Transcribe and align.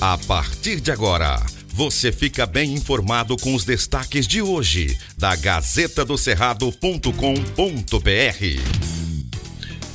A 0.00 0.16
partir 0.16 0.80
de 0.80 0.92
agora, 0.92 1.44
você 1.74 2.12
fica 2.12 2.46
bem 2.46 2.72
informado 2.72 3.36
com 3.36 3.52
os 3.52 3.64
destaques 3.64 4.28
de 4.28 4.40
hoje 4.40 4.96
da 5.18 5.34
Gazeta 5.34 6.04
do 6.04 6.16
Cerrado.com.br. 6.16 7.10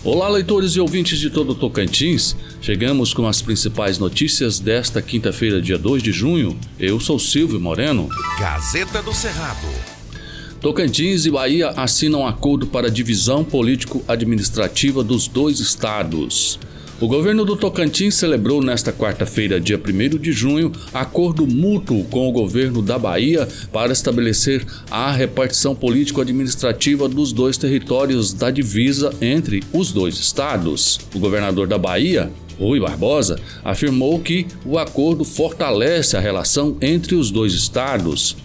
Olá, 0.04 0.28
leitores 0.28 0.74
e 0.74 0.82
ouvintes 0.82 1.18
de 1.18 1.30
todo 1.30 1.52
o 1.52 1.56
Tocantins. 1.56 2.36
Chegamos 2.62 3.14
com 3.14 3.26
as 3.26 3.42
principais 3.42 3.98
notícias 3.98 4.60
desta 4.60 5.02
quinta-feira, 5.02 5.62
dia 5.62 5.78
2 5.78 6.04
de 6.04 6.12
junho. 6.12 6.60
Eu 6.78 7.00
sou 7.00 7.18
Silvio 7.18 7.62
Moreno. 7.62 8.10
Gazeta 8.38 9.02
do 9.02 9.14
Cerrado. 9.14 9.70
Tocantins 10.60 11.26
e 11.26 11.32
Bahia 11.32 11.70
assinam 11.70 12.28
acordo 12.28 12.68
para 12.68 12.92
divisão 12.92 13.42
político-administrativa 13.42 15.02
dos 15.02 15.30
dois 15.30 15.62
estados. 15.62 16.60
O 17.04 17.08
governo 17.08 17.44
do 17.44 17.58
Tocantins 17.58 18.16
celebrou 18.16 18.64
nesta 18.64 18.94
quarta-feira, 18.94 19.60
dia 19.60 19.78
1 19.78 20.18
de 20.18 20.32
junho, 20.32 20.72
acordo 20.94 21.46
mútuo 21.46 22.06
com 22.06 22.30
o 22.30 22.32
governo 22.32 22.82
da 22.82 22.98
Bahia 22.98 23.46
para 23.74 23.92
estabelecer 23.92 24.66
a 24.90 25.12
repartição 25.12 25.76
político-administrativa 25.76 27.10
dos 27.10 27.34
dois 27.34 27.58
territórios 27.58 28.32
da 28.32 28.50
divisa 28.50 29.14
entre 29.20 29.62
os 29.74 29.92
dois 29.92 30.18
estados. 30.18 30.98
O 31.14 31.20
governador 31.20 31.68
da 31.68 31.78
Bahia, 31.78 32.32
Rui 32.58 32.80
Barbosa, 32.80 33.38
afirmou 33.66 34.18
que 34.22 34.48
o 34.66 34.80
acordo 34.80 35.26
fortalece 35.26 36.16
a 36.16 36.22
relação 36.22 36.78
entre 36.80 37.16
os 37.16 37.30
dois 37.30 37.52
estados. 37.52 38.38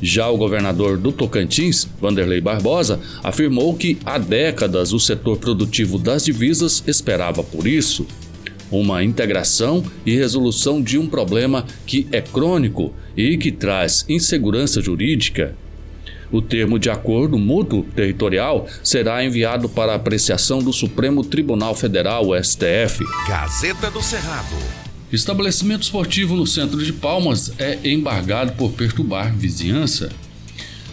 Já 0.00 0.28
o 0.28 0.36
governador 0.36 0.98
do 0.98 1.10
Tocantins, 1.10 1.88
Vanderlei 2.00 2.40
Barbosa, 2.40 3.00
afirmou 3.22 3.74
que 3.74 3.98
há 4.04 4.18
décadas 4.18 4.92
o 4.92 5.00
setor 5.00 5.38
produtivo 5.38 5.98
das 5.98 6.24
divisas 6.24 6.82
esperava 6.86 7.42
por 7.42 7.66
isso. 7.66 8.06
Uma 8.70 9.02
integração 9.02 9.84
e 10.04 10.14
resolução 10.14 10.82
de 10.82 10.98
um 10.98 11.06
problema 11.06 11.64
que 11.86 12.06
é 12.12 12.20
crônico 12.20 12.92
e 13.16 13.36
que 13.38 13.52
traz 13.52 14.04
insegurança 14.08 14.80
jurídica. 14.80 15.54
O 16.30 16.42
termo 16.42 16.78
de 16.78 16.90
acordo 16.90 17.38
mútuo 17.38 17.84
territorial 17.94 18.66
será 18.82 19.24
enviado 19.24 19.68
para 19.68 19.94
apreciação 19.94 20.58
do 20.58 20.72
Supremo 20.72 21.24
Tribunal 21.24 21.74
Federal, 21.74 22.24
STF. 22.42 23.04
Gazeta 23.28 23.90
do 23.90 24.02
Cerrado. 24.02 24.85
Estabelecimento 25.16 25.82
esportivo 25.82 26.36
no 26.36 26.46
centro 26.46 26.84
de 26.84 26.92
Palmas 26.92 27.50
é 27.58 27.78
embargado 27.88 28.52
por 28.52 28.72
perturbar 28.72 29.34
vizinhança. 29.34 30.10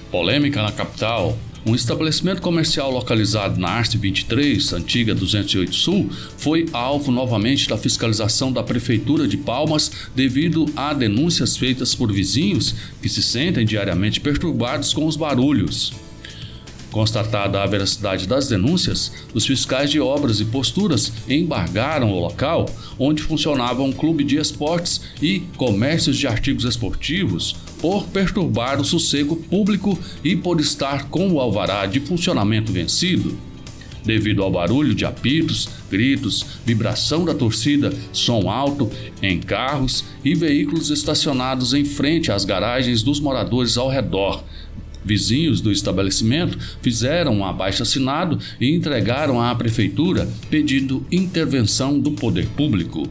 Polêmica 0.10 0.64
na 0.64 0.72
capital. 0.72 1.38
Um 1.66 1.76
estabelecimento 1.76 2.42
comercial 2.42 2.90
localizado 2.90 3.60
na 3.60 3.68
Arce 3.68 3.98
23, 3.98 4.72
antiga 4.72 5.14
208 5.14 5.76
Sul, 5.76 6.10
foi 6.38 6.70
alvo 6.72 7.12
novamente 7.12 7.68
da 7.68 7.78
fiscalização 7.78 8.50
da 8.50 8.64
Prefeitura 8.64 9.28
de 9.28 9.36
Palmas 9.36 9.92
devido 10.16 10.68
a 10.74 10.94
denúncias 10.94 11.58
feitas 11.58 11.94
por 11.94 12.10
vizinhos 12.10 12.74
que 13.02 13.10
se 13.10 13.22
sentem 13.22 13.66
diariamente 13.66 14.22
perturbados 14.22 14.94
com 14.94 15.06
os 15.06 15.18
barulhos. 15.18 15.92
Constatada 16.94 17.60
a 17.60 17.66
veracidade 17.66 18.28
das 18.28 18.48
denúncias, 18.48 19.12
os 19.34 19.48
fiscais 19.48 19.90
de 19.90 20.00
obras 20.00 20.40
e 20.40 20.46
posturas 20.46 21.12
embargaram 21.28 22.12
o 22.12 22.20
local 22.20 22.70
onde 23.00 23.24
funcionava 23.24 23.82
um 23.82 23.92
clube 23.92 24.24
de 24.24 24.38
esportes 24.38 25.02
e 25.20 25.40
comércios 25.58 26.16
de 26.16 26.28
artigos 26.28 26.66
esportivos 26.66 27.56
por 27.82 28.06
perturbar 28.10 28.80
o 28.80 28.86
sossego 28.86 29.36
público 29.36 29.98
e 30.24 30.36
por 30.36 30.62
estar 30.62 31.10
com 31.10 31.32
o 31.32 31.40
alvará 31.40 31.88
de 31.88 32.00
funcionamento 32.00 32.72
vencido. 32.72 33.36
Devido 34.06 34.44
ao 34.44 34.52
barulho 34.52 34.94
de 34.94 35.04
apitos, 35.04 35.70
gritos, 35.90 36.46
vibração 36.64 37.26
da 37.26 37.34
torcida, 37.34 37.92
som 38.12 38.52
alto 38.52 38.92
em 39.20 39.40
carros 39.40 40.06
e 40.24 40.36
veículos 40.36 40.92
estacionados 40.92 41.74
em 41.74 41.86
frente 41.86 42.32
às 42.32 42.46
garagens 42.46 43.02
dos 43.02 43.20
moradores 43.20 43.78
ao 43.78 43.90
redor, 43.90 44.44
Vizinhos 45.06 45.62
do 45.62 45.72
estabelecimento 45.72 46.58
fizeram 46.82 47.38
um 47.38 47.46
abaixo-assinado 47.46 48.40
e 48.60 48.74
entregaram 48.74 49.42
à 49.42 49.54
prefeitura 49.56 50.28
pedindo 50.50 51.06
intervenção 51.12 52.00
do 52.00 52.12
poder 52.12 52.48
público. 52.50 53.08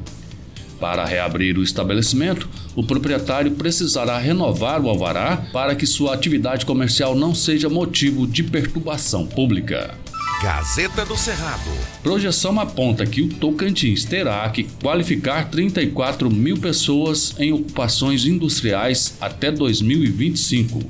Para 0.80 1.04
reabrir 1.04 1.56
o 1.56 1.62
estabelecimento, 1.62 2.48
o 2.74 2.82
proprietário 2.82 3.52
precisará 3.52 4.18
renovar 4.18 4.80
o 4.80 4.88
alvará 4.88 5.36
para 5.52 5.76
que 5.76 5.86
sua 5.86 6.12
atividade 6.12 6.66
comercial 6.66 7.14
não 7.14 7.34
seja 7.34 7.68
motivo 7.68 8.26
de 8.26 8.42
perturbação 8.42 9.24
pública. 9.24 9.96
Gazeta 10.42 11.04
do 11.04 11.16
Cerrado. 11.16 11.70
Projeção 12.02 12.58
aponta 12.58 13.06
que 13.06 13.22
o 13.22 13.28
Tocantins 13.28 14.04
terá 14.04 14.50
que 14.50 14.64
qualificar 14.64 15.48
34 15.48 16.28
mil 16.28 16.58
pessoas 16.58 17.32
em 17.38 17.52
ocupações 17.52 18.26
industriais 18.26 19.16
até 19.20 19.52
2025. 19.52 20.82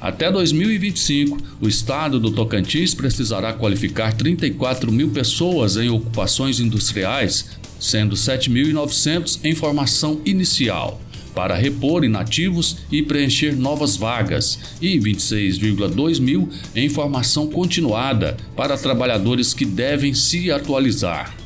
Até 0.00 0.32
2025, 0.32 1.36
o 1.60 1.68
estado 1.68 2.18
do 2.18 2.30
Tocantins 2.30 2.94
precisará 2.94 3.52
qualificar 3.52 4.14
34 4.14 4.90
mil 4.90 5.10
pessoas 5.10 5.76
em 5.76 5.90
ocupações 5.90 6.58
industriais, 6.58 7.50
sendo 7.78 8.16
7.900 8.16 9.40
em 9.44 9.54
formação 9.54 10.22
inicial, 10.24 10.98
para 11.34 11.54
repor 11.54 12.02
inativos 12.02 12.78
e 12.90 13.02
preencher 13.02 13.54
novas 13.54 13.94
vagas, 13.94 14.58
e 14.80 14.98
26,2 14.98 16.18
mil 16.18 16.48
em 16.74 16.88
formação 16.88 17.46
continuada 17.48 18.38
para 18.56 18.78
trabalhadores 18.78 19.52
que 19.52 19.66
devem 19.66 20.14
se 20.14 20.50
atualizar. 20.50 21.36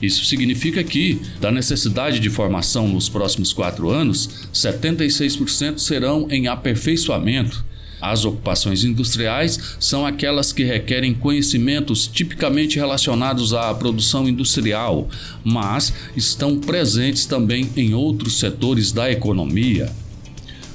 Isso 0.00 0.24
significa 0.24 0.84
que, 0.84 1.20
da 1.40 1.50
necessidade 1.50 2.20
de 2.20 2.30
formação 2.30 2.86
nos 2.86 3.08
próximos 3.08 3.52
quatro 3.52 3.90
anos, 3.90 4.46
76% 4.54 5.78
serão 5.78 6.28
em 6.30 6.46
aperfeiçoamento 6.46 7.66
as 8.00 8.24
ocupações 8.24 8.84
industriais 8.84 9.76
são 9.80 10.06
aquelas 10.06 10.52
que 10.52 10.64
requerem 10.64 11.14
conhecimentos 11.14 12.06
tipicamente 12.06 12.78
relacionados 12.78 13.52
à 13.52 13.74
produção 13.74 14.28
industrial, 14.28 15.08
mas 15.44 15.92
estão 16.16 16.58
presentes 16.58 17.26
também 17.26 17.70
em 17.76 17.94
outros 17.94 18.38
setores 18.38 18.92
da 18.92 19.10
economia. 19.10 19.92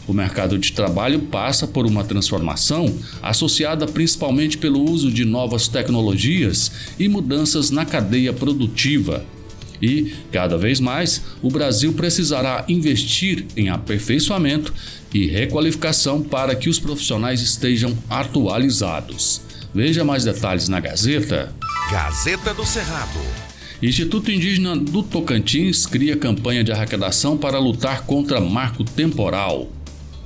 O 0.06 0.14
mercado 0.14 0.58
de 0.58 0.74
trabalho 0.74 1.20
passa 1.20 1.66
por 1.66 1.86
uma 1.86 2.04
transformação 2.04 2.94
associada 3.22 3.86
principalmente 3.86 4.58
pelo 4.58 4.84
uso 4.84 5.10
de 5.10 5.24
novas 5.24 5.70
tecnologias 5.70 6.72
e 7.00 7.08
mudanças 7.08 7.72
na 7.72 7.86
cadeia 7.86 8.34
produtiva. 8.34 9.26
E, 9.82 10.14
cada 10.32 10.58
vez 10.58 10.80
mais, 10.80 11.24
o 11.42 11.50
Brasil 11.50 11.94
precisará 11.94 12.66
investir 12.68 13.46
em 13.56 13.70
aperfeiçoamento 13.70 14.74
e 15.14 15.28
requalificação 15.28 16.22
para 16.22 16.56
que 16.56 16.70
os 16.70 16.80
profissionais 16.80 17.42
estejam 17.42 17.98
atualizados. 18.10 19.42
Veja 19.74 20.04
mais 20.04 20.24
detalhes 20.24 20.68
na 20.68 20.80
Gazeta. 20.80 21.54
Gazeta 21.92 22.54
do 22.54 22.66
Cerrado. 22.66 23.20
Instituto 23.82 24.32
Indígena 24.32 24.78
do 24.78 25.04
Tocantins 25.04 25.86
cria 25.86 26.16
campanha 26.16 26.64
de 26.64 26.72
arrecadação 26.72 27.38
para 27.38 27.60
lutar 27.60 28.04
contra 28.06 28.40
marco 28.40 28.84
temporal 28.84 29.70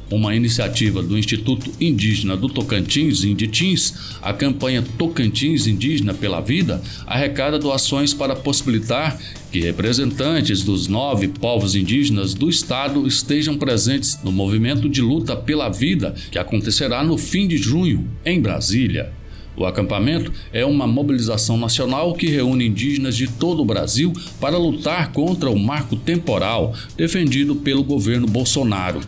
uma 0.10 0.36
iniciativa 0.36 1.02
do 1.02 1.18
Instituto 1.18 1.72
Indígena 1.80 2.38
do 2.38 2.48
Tocantins, 2.48 3.24
Inditins, 3.24 3.94
a 4.22 4.34
campanha 4.34 4.84
Tocantins 4.98 5.68
Indígena 5.68 6.14
pela 6.14 6.42
Vida 6.42 6.82
arrecada 7.06 7.60
doações 7.60 8.14
para 8.14 8.36
possibilitar 8.36 9.20
que 9.52 9.60
representantes 9.60 10.64
dos 10.64 10.88
nove 10.88 11.28
povos 11.28 11.76
indígenas 11.76 12.34
do 12.34 12.50
estado 12.50 13.08
estejam 13.08 13.58
presentes 13.58 14.20
no 14.24 14.32
movimento 14.32 14.90
de 14.90 15.02
luta 15.02 15.36
pela 15.36 15.70
vida 15.70 16.16
que 16.32 16.40
acontecerá 16.40 17.04
no 17.04 17.18
fim 17.18 17.48
de 17.48 17.58
junho, 17.58 18.08
em 18.26 18.42
Brasília. 18.42 19.12
O 19.58 19.66
acampamento 19.66 20.32
é 20.54 20.64
uma 20.64 20.86
mobilização 20.86 21.58
nacional 21.58 22.14
que 22.14 22.28
reúne 22.28 22.68
indígenas 22.68 23.18
de 23.18 23.28
todo 23.28 23.64
o 23.64 23.66
Brasil 23.66 24.14
para 24.40 24.56
lutar 24.56 25.12
contra 25.12 25.50
o 25.50 25.58
marco 25.58 25.96
temporal 25.96 26.76
defendido 26.96 27.56
pelo 27.56 27.84
governo 27.84 28.28
Bolsonaro. 28.28 29.02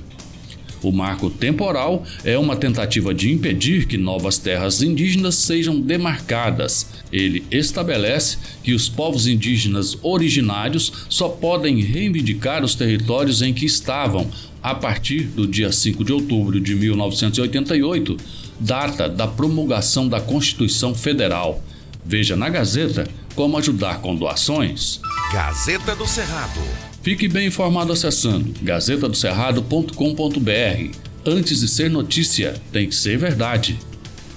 O 0.82 0.92
marco 0.92 1.30
temporal 1.30 2.04
é 2.24 2.38
uma 2.38 2.56
tentativa 2.56 3.14
de 3.14 3.32
impedir 3.32 3.86
que 3.86 3.98
novas 3.98 4.38
terras 4.38 4.82
indígenas 4.82 5.36
sejam 5.36 5.80
demarcadas. 5.80 6.88
Ele 7.12 7.44
estabelece 7.52 8.38
que 8.64 8.74
os 8.74 8.88
povos 8.88 9.28
indígenas 9.28 9.98
originários 10.02 10.92
só 11.10 11.28
podem 11.28 11.82
reivindicar 11.82 12.64
os 12.64 12.76
territórios 12.76 13.42
em 13.42 13.54
que 13.54 13.66
estavam 13.66 14.30
a 14.62 14.76
partir 14.76 15.24
do 15.24 15.48
dia 15.48 15.72
5 15.72 16.04
de 16.04 16.14
outubro 16.14 16.60
de 16.60 16.76
1988, 16.76 18.18
data 18.60 19.08
da 19.08 19.28
promulgação 19.28 20.08
da 20.08 20.20
Constituição 20.20 20.94
Federal. 20.94 21.64
Veja 22.06 22.36
na 22.36 22.50
Gazeta 22.50 23.08
como 23.36 23.58
ajudar 23.58 24.02
com 24.02 24.16
doações. 24.16 25.00
Gazeta 25.32 25.96
do 25.96 26.08
Cerrado. 26.08 26.89
Fique 27.10 27.28
bem 27.28 27.48
informado 27.48 27.92
acessando 27.92 28.54
gazetadocerrado.com.br. 28.62 30.96
Antes 31.26 31.62
de 31.62 31.68
ser 31.68 31.90
notícia, 31.90 32.54
tem 32.72 32.88
que 32.88 32.94
ser 32.94 33.18
verdade. 33.18 33.80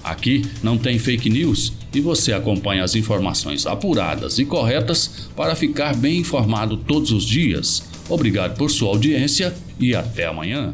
Aqui 0.02 0.46
não 0.62 0.78
tem 0.78 0.98
fake 0.98 1.28
news 1.28 1.74
e 1.92 2.00
você 2.00 2.32
acompanha 2.32 2.82
as 2.82 2.94
informações 2.94 3.66
apuradas 3.66 4.38
e 4.38 4.46
corretas 4.46 5.28
para 5.36 5.54
ficar 5.54 5.94
bem 5.94 6.20
informado 6.20 6.78
todos 6.78 7.12
os 7.12 7.26
dias. 7.26 7.82
Obrigado 8.08 8.56
por 8.56 8.70
sua 8.70 8.88
audiência 8.88 9.54
e 9.78 9.94
até 9.94 10.24
amanhã. 10.24 10.72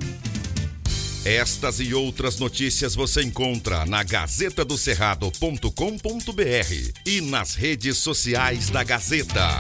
Estas 1.25 1.81
e 1.81 1.93
outras 1.93 2.39
notícias 2.39 2.95
você 2.95 3.23
encontra 3.23 3.85
na 3.85 4.05
gazetadocerrado.com.br 4.05 6.93
e 7.05 7.21
nas 7.23 7.57
redes 7.57 7.99
sociais 7.99 8.71
da 8.71 8.85
Gazeta. 8.85 9.59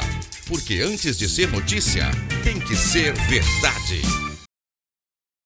Porque 0.48 0.80
antes 0.80 1.18
de 1.18 1.28
ser 1.28 1.52
notícia, 1.52 2.10
tem 2.42 2.58
que 2.58 2.74
ser 2.74 3.12
verdade. 3.28 4.27